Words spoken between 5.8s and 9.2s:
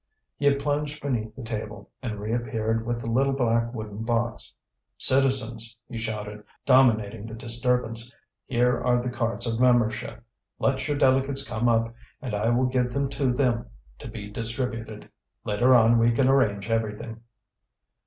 he shouted, dominating the disturbance, "here are the